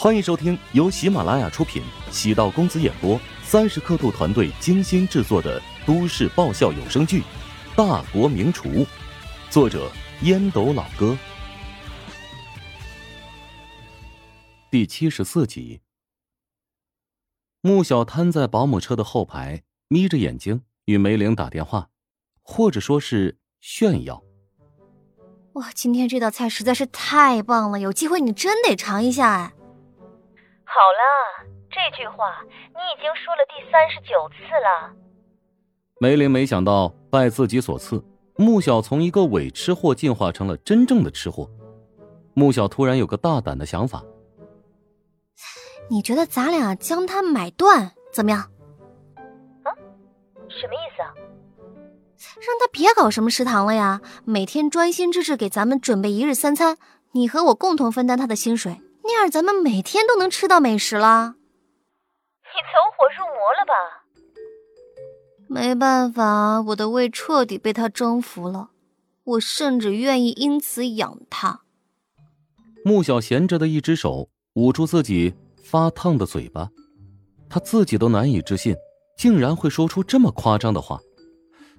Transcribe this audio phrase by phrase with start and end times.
[0.00, 1.82] 欢迎收听由喜马拉雅出品、
[2.12, 7.20] 喜道公子演播、三十刻度团队精心制作的都市爆笑有声剧
[7.74, 8.68] 《大国名厨》，
[9.50, 9.90] 作者
[10.22, 11.18] 烟斗老哥，
[14.70, 15.80] 第七十四集。
[17.60, 21.88] 穆小瘫在保姆车的后排，眯着眼睛与梅玲打电话，
[22.40, 24.22] 或者说是炫耀。
[25.54, 29.52] 哇，今天这道菜实在是太棒了，有机会你真得尝一下哎。
[30.70, 34.92] 好了，这句话你已经说了第三十九次了。
[35.98, 38.04] 梅林没想到拜自己所赐，
[38.36, 41.50] 穆小从一个伪吃货进化成了真正的吃货。
[42.34, 44.04] 穆小突然有个大胆的想法，
[45.88, 48.40] 你觉得咱俩将他买断怎么样？
[49.64, 49.72] 啊？
[50.48, 51.10] 什么意思啊？
[52.36, 56.76] 让他别搞什么食堂了呀，每天专心致志给咱们准备一日三餐，
[57.12, 58.80] 你和我共同分担他的薪水。
[59.08, 61.36] 那样咱们每天都能吃到美食了。
[62.42, 64.04] 你走火入魔了吧？
[65.48, 68.72] 没办法，我的胃彻底被他征服了。
[69.24, 71.62] 我甚至愿意因此养他。
[72.84, 76.68] 穆小闲着的一只手捂住自己发烫的嘴巴，
[77.48, 78.76] 他自己都难以置信，
[79.16, 81.00] 竟然会说出这么夸张的话。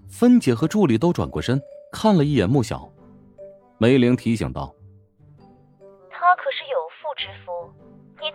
[0.10, 2.92] 芬姐和助理都转过身看了一眼穆小，
[3.78, 4.74] 梅玲提醒道：“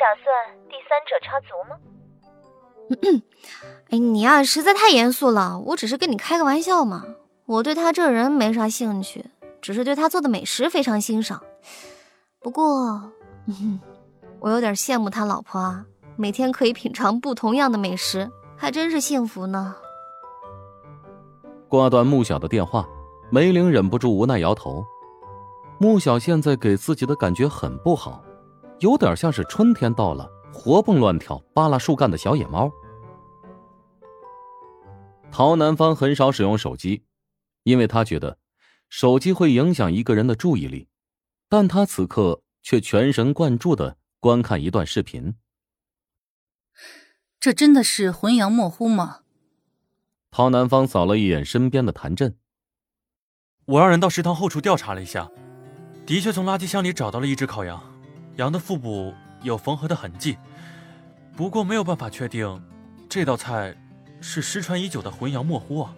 [0.04, 0.26] 打算
[0.68, 1.72] 第三者插足吗？
[3.88, 5.58] 哎，你呀，实在太严肃了。
[5.58, 7.06] 我只是跟你开个玩笑嘛。
[7.46, 9.24] 我对他这人没啥兴趣，
[9.62, 11.42] 只是对他做的美食非常欣赏。
[12.38, 13.12] 不过，
[14.40, 19.74] 我有点羡慕他老婆啊，每天可以品尝不同样的美食，还真是幸福呢。
[21.66, 22.86] 挂断穆小的电话，
[23.30, 24.84] 梅玲忍不住无奈摇头。
[25.78, 28.22] 穆小现在给自己的感觉很不好。
[28.84, 32.70] 有点像是春天到了，活蹦乱跳、扒拉树干的小野猫。
[35.32, 37.02] 陶南方很少使用手机，
[37.62, 38.36] 因为他觉得
[38.90, 40.86] 手机会影响一个人的注意力，
[41.48, 45.34] 但他此刻却全神贯注的观看一段视频。
[47.40, 49.20] 这真的是浑阳莫乎吗？
[50.30, 52.36] 陶南方扫了一眼身边的谭震，
[53.64, 55.30] 我让人到食堂后厨调查了一下，
[56.04, 57.82] 的确从垃圾箱里找到了一只烤羊。
[58.36, 60.36] 羊的腹部有缝合的痕迹，
[61.36, 62.60] 不过没有办法确定
[63.08, 63.74] 这道菜
[64.20, 65.94] 是失传已久的浑羊莫乎啊。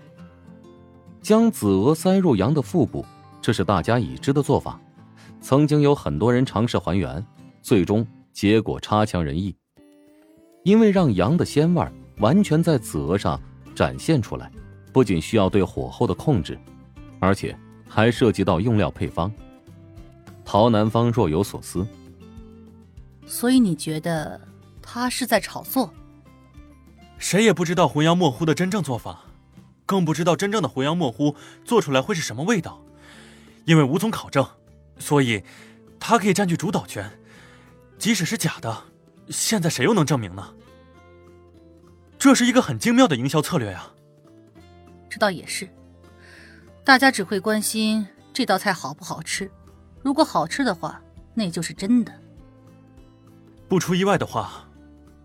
[1.22, 3.04] 将子鹅塞入羊的腹部，
[3.41, 4.78] 这是大家已知的做法，
[5.41, 7.24] 曾经有很多人尝试还原，
[7.62, 9.56] 最终结果差强人意。
[10.62, 11.86] 因为让羊的鲜味
[12.18, 13.41] 完全在子鹅上
[13.74, 14.50] 展现出来，
[14.92, 16.58] 不仅需要对火候的控制，
[17.18, 17.56] 而且
[17.88, 19.32] 还涉及到用料配方。
[20.44, 21.86] 陶南方若有所思。
[23.26, 24.41] 所以你觉得
[24.81, 25.92] 他是在炒作？
[27.19, 29.25] 谁也不知道浑羊莫乎的真正做法，
[29.84, 31.34] 更不知道真正的浑羊莫乎
[31.65, 32.81] 做出来会是什么味道，
[33.65, 34.47] 因为无从考证，
[34.98, 35.42] 所以
[35.98, 37.10] 他可以占据主导权。
[37.98, 38.84] 即使是假的，
[39.31, 40.54] 现在谁又能证明呢？
[42.19, 43.91] 这是一个很精妙的营销策略呀。
[45.09, 45.69] 这倒也是，
[46.84, 49.50] 大家只会关心这道菜好不好吃，
[50.03, 51.00] 如果好吃的话，
[51.32, 52.12] 那就是真的。
[53.69, 54.69] 不出意外的话，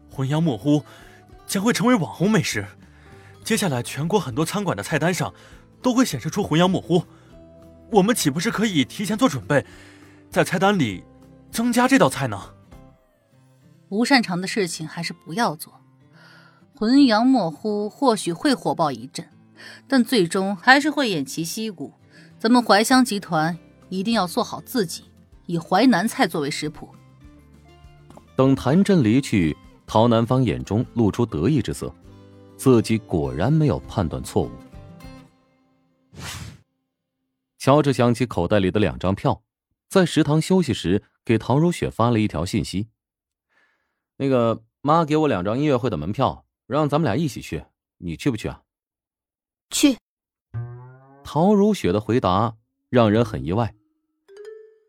[0.09, 0.83] 浑羊莫乎
[1.45, 2.65] 将会成为网红美食。
[3.43, 5.33] 接下来，全国很多餐馆的菜单上
[5.81, 7.03] 都会显示出浑羊莫乎。
[7.91, 9.65] 我们岂不是可以提前做准备，
[10.29, 11.03] 在菜单里
[11.51, 12.53] 增加这道菜呢？
[13.89, 15.81] 不擅长的事情还是不要做。
[16.75, 19.27] 浑羊莫乎或许会火爆一阵，
[19.87, 21.93] 但最终还是会偃旗息鼓。
[22.39, 23.57] 咱们怀香集团
[23.89, 25.03] 一定要做好自己，
[25.45, 26.89] 以淮南菜作为食谱。
[28.35, 29.55] 等谭震离去，
[29.85, 31.93] 陶南方眼中露出得意之色，
[32.57, 34.51] 自己果然没有判断错误。
[37.57, 39.43] 乔治想起口袋里的两张票，
[39.87, 42.87] 在食堂休息时给陶如雪发了一条信息
[44.17, 47.63] ：“那个妈给我两张音乐会的门票，让咱们俩一起去，
[47.97, 48.63] 你去不去啊
[49.69, 49.95] ？”“去。”
[51.23, 52.55] 陶如雪的回答
[52.89, 53.75] 让人很意外。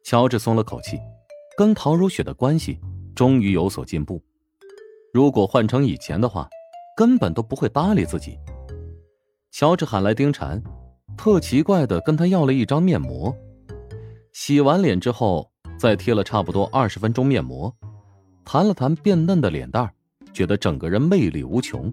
[0.02, 0.98] 乔治松了口气，
[1.58, 2.80] 跟陶如雪的关系。
[3.14, 4.22] 终于有所进步。
[5.12, 6.48] 如果换成以前的话，
[6.96, 8.38] 根本都不会搭理自己。
[9.50, 10.62] 乔治喊来丁婵，
[11.16, 13.34] 特奇怪的跟他要了一张面膜。
[14.32, 17.74] 洗完脸之后，再贴了差不多二十分钟面膜，
[18.44, 19.92] 弹了弹变嫩的脸蛋
[20.32, 21.92] 觉得整个人魅力无穷。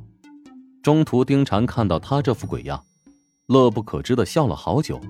[0.82, 2.82] 中途，丁婵看到他这副鬼样，
[3.48, 5.02] 乐不可支的笑了好久。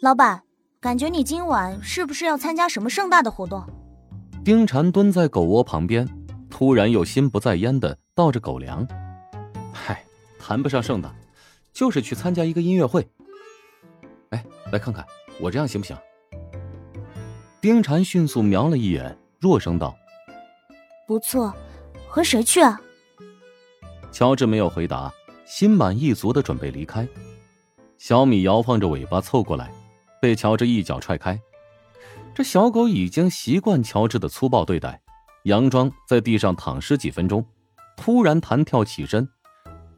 [0.00, 0.42] 老板，
[0.80, 3.62] 感觉你今晚是不是要参加什么盛大的活动？
[4.48, 6.08] 丁婵蹲在狗窝旁边，
[6.48, 8.88] 突然又心不在焉的倒着狗粮。
[9.74, 10.02] 嗨，
[10.38, 11.14] 谈不上盛大，
[11.70, 13.06] 就是去参加一个音乐会。
[14.30, 14.42] 哎，
[14.72, 15.06] 来看看
[15.38, 15.94] 我这样行不行？
[17.60, 19.94] 丁婵迅速瞄了一眼，弱声道
[21.06, 21.54] ：“不错，
[22.08, 22.80] 和谁去啊？”
[24.10, 25.12] 乔治没有回答，
[25.44, 27.06] 心满意足的准备离开。
[27.98, 29.70] 小米摇晃着尾巴凑过来，
[30.22, 31.38] 被乔治一脚踹开。
[32.38, 35.02] 这小狗已经习惯乔治的粗暴对待，
[35.42, 37.44] 佯装在地上躺尸几分钟，
[37.96, 39.28] 突然弹跳起身，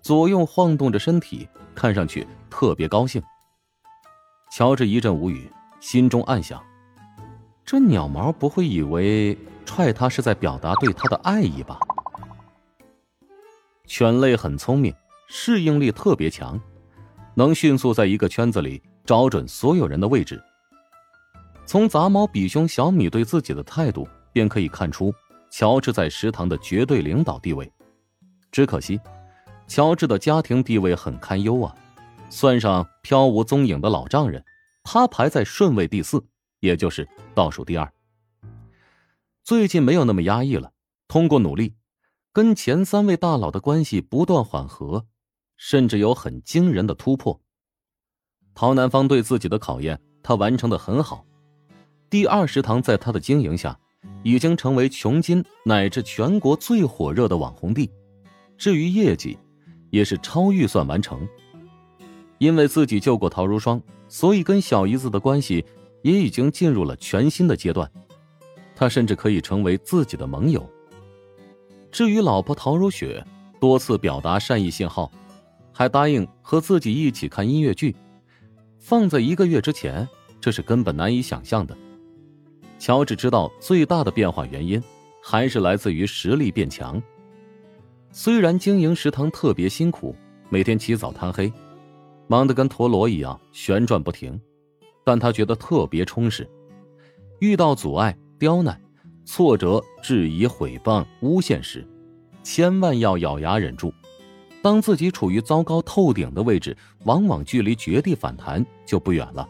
[0.01, 3.23] 左右晃动着身体，看上去特别高兴。
[4.51, 6.65] 乔治一阵无语，心中暗想。
[7.63, 11.79] 这鸟毛不会以为踹他是在表达对他的爱意吧？
[13.85, 14.95] 犬类很聪明，
[15.29, 16.59] 适应力特别强，
[17.35, 20.43] 能迅速在一个圈子里找准所有人的位置。
[21.67, 25.15] 从杂毛比兄小米对自己的态度，便可以看出
[25.51, 27.71] 乔治在食堂的绝对领导地位。
[28.51, 29.01] 只可惜，
[29.69, 31.75] 乔治的家庭地位很堪忧啊，
[32.29, 34.45] 算上飘无踪影的老丈人，
[34.83, 36.25] 他排在顺位第四。
[36.61, 37.91] 也就是倒数第二。
[39.43, 40.73] 最近没有那么压抑了，
[41.09, 41.75] 通过努力，
[42.35, 45.07] 跟前三位大佬的关系不断缓和，
[45.57, 47.41] 甚至有很惊人的突破。
[48.55, 51.25] 陶南方对自己的考验，他完成的很好。
[52.11, 53.79] 第二食堂在他的经营下，
[54.23, 57.89] 已经成为琼金乃至全国最火热的网红地。
[58.59, 59.39] 至于业绩，
[59.91, 61.27] 也是超预算完成。
[62.39, 65.65] 因为自己救过陶如霜，所以跟小姨子的关系。
[66.03, 67.87] 也已经进入了全新的阶段，
[68.75, 70.67] 他甚至可以成为自己的盟友。
[71.93, 73.23] 至于老婆陶如雪，
[73.61, 75.13] 多次表达善意信号，
[75.75, 77.95] 还答应和自己一起看音乐剧，
[78.79, 80.09] 放在一个月之前，
[80.41, 81.77] 这是根本难以想象的。
[82.81, 84.83] 乔治知道最大的变化原因，
[85.23, 87.01] 还是来自于实力变强。
[88.11, 90.17] 虽然经营食堂特别辛苦，
[90.49, 91.53] 每天起早贪黑，
[92.27, 94.41] 忙得跟陀螺一样旋转不停。
[95.05, 96.49] 但他觉得特别充实。
[97.39, 98.81] 遇到阻碍、刁难、
[99.27, 101.87] 挫折、质疑、毁谤、诬陷时，
[102.43, 103.93] 千万要咬牙忍住。
[104.63, 106.75] 当自己处于糟糕透顶的位置，
[107.05, 109.47] 往往距离绝地反弹就不远了。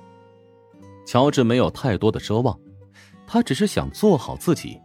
[1.07, 2.59] 乔治没有太多的奢望，
[3.33, 4.81] 他只是想做好自己，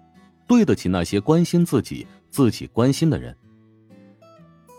[0.46, 3.36] 对得起那些关心自己、自己关心的人。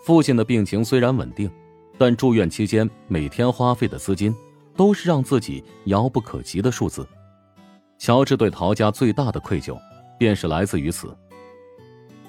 [0.05, 1.51] 父亲的病情虽然稳定，
[1.97, 4.33] 但住院期间每天花费的资金。
[4.77, 7.03] 都是让自己遥不可及的数字。
[7.97, 9.75] 乔治对陶家最大的愧疚，
[10.19, 11.17] 便是来自于此。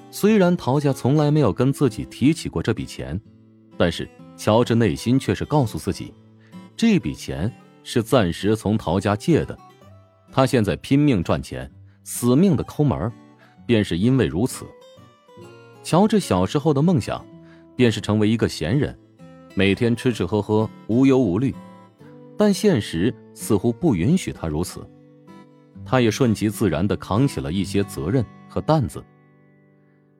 [0.09, 3.21] 虽然陶家从来没有跟自己提起过这笔钱，
[3.77, 6.11] 但是乔治内心却是告诉自己，
[6.75, 7.53] 这笔钱
[7.83, 9.55] 是暂时从陶家借的。
[10.31, 11.69] 他现在拼命赚钱，
[12.03, 13.11] 死命的抠门
[13.65, 14.65] 便是因为如此。
[15.83, 17.25] 乔治小时候的梦想，
[17.75, 18.97] 便是成为一个闲人，
[19.55, 21.53] 每天吃吃喝喝，无忧无虑。
[22.37, 24.87] 但现实似乎不允许他如此，
[25.85, 29.03] 他也顺其自然的扛起了一些责任和担子。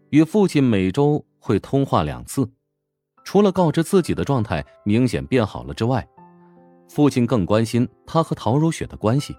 [0.10, 2.50] 与父亲每周会通话两次，
[3.24, 6.06] 除了告知自己的状态明显变好了之外，
[6.90, 9.36] 父亲更关心他和陶如雪的关系。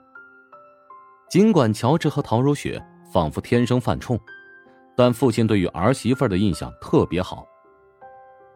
[1.31, 4.19] 尽管乔治和陶如雪仿佛天生犯冲，
[4.97, 7.47] 但父亲对于儿媳妇的印象特别好。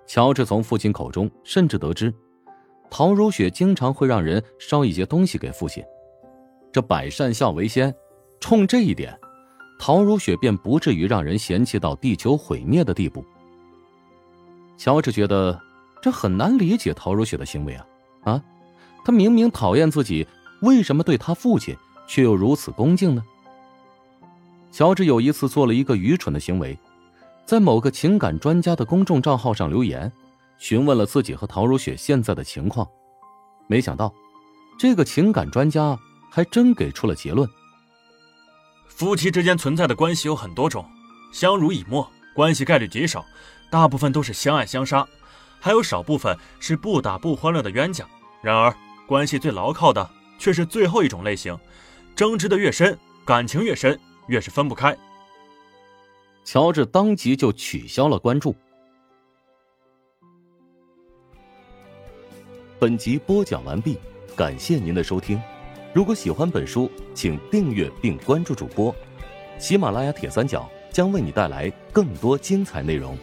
[0.08, 2.12] 乔治从父亲口中甚至得知。
[2.90, 5.84] 陶如雪经常会让人捎一些东西给父亲，
[6.72, 7.94] 这百善孝为先，
[8.40, 9.16] 冲这一点，
[9.78, 13.24] 陶如雪便不至于让人嫌弃到地球毁灭的地步。
[14.76, 15.56] 乔治觉得
[16.02, 17.86] 这很难理解陶如雪的行为啊
[18.24, 18.42] 啊，
[19.04, 20.26] 他明明讨厌自己，
[20.60, 21.76] 为什么对他父亲
[22.06, 23.22] 却又如此恭敬呢？
[24.70, 26.78] 乔治有一次做了一个愚蠢的行为，
[27.46, 30.10] 在某个情感专家的公众账号上留言。
[30.56, 32.88] 询问了自己和陶如雪现在的情况，
[33.66, 34.14] 没想到，
[34.78, 35.98] 这个情感专家
[36.30, 37.46] 还真给出了结论：
[38.86, 40.86] 夫妻之间存在的关系有很多种，
[41.32, 43.26] 相濡以沫关系概率极少，
[43.68, 45.06] 大部分都是相爱相杀，
[45.60, 48.06] 还有少部分是不打不欢乐的冤家。
[48.40, 48.74] 然而，
[49.06, 50.08] 关系最牢靠的
[50.38, 51.58] 却是最后一种类型，
[52.16, 54.96] 争执的越深，感情越深，越是分不开。
[56.44, 58.54] 乔治当即就取消了关注。
[62.78, 63.98] 本集播讲完毕，
[64.36, 65.40] 感谢您的收听。
[65.92, 68.94] 如果喜欢本书，请订阅并关注主播。
[69.58, 73.18] 喜马拉雅铁三角将为你带来更多精彩内容。